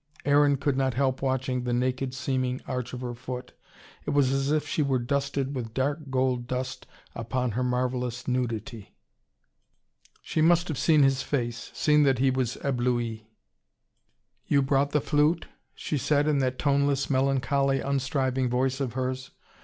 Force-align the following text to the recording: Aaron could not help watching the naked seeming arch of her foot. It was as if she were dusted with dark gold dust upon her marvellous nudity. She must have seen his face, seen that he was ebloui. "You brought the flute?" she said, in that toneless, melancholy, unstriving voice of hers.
Aaron 0.25 0.57
could 0.57 0.75
not 0.75 0.95
help 0.95 1.21
watching 1.21 1.63
the 1.63 1.73
naked 1.75 2.15
seeming 2.15 2.59
arch 2.67 2.91
of 2.91 3.01
her 3.01 3.13
foot. 3.13 3.53
It 4.03 4.09
was 4.09 4.31
as 4.31 4.51
if 4.51 4.67
she 4.67 4.81
were 4.81 4.97
dusted 4.97 5.53
with 5.55 5.75
dark 5.75 6.09
gold 6.09 6.47
dust 6.47 6.87
upon 7.13 7.51
her 7.51 7.61
marvellous 7.63 8.27
nudity. 8.27 8.95
She 10.23 10.41
must 10.41 10.67
have 10.69 10.79
seen 10.79 11.03
his 11.03 11.21
face, 11.21 11.69
seen 11.75 12.01
that 12.01 12.17
he 12.17 12.31
was 12.31 12.57
ebloui. 12.63 13.27
"You 14.47 14.63
brought 14.63 14.89
the 14.89 15.01
flute?" 15.01 15.45
she 15.75 15.99
said, 15.99 16.27
in 16.27 16.39
that 16.39 16.57
toneless, 16.57 17.07
melancholy, 17.07 17.79
unstriving 17.79 18.49
voice 18.49 18.79
of 18.79 18.93
hers. 18.93 19.29